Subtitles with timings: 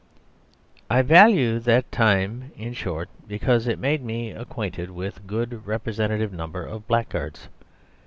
[0.89, 6.33] I value that time, in short, because it made me acquainted with a good representative
[6.33, 7.49] number of blackguards.